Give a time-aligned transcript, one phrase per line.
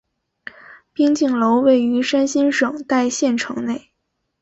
[0.93, 3.91] 边靖楼位于山西省代县城内。